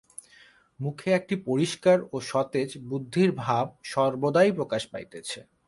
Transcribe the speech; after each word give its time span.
মুখে 0.79 1.09
একটি 1.13 1.35
পরিষ্কার 1.47 1.97
ও 2.13 2.17
সতেজ 2.29 2.69
বুদ্ধির 2.89 3.29
ভাব 3.43 3.65
সর্বদাই 3.83 4.51
প্রকাশ 4.51 4.81
পাইতেছে। 4.91 5.39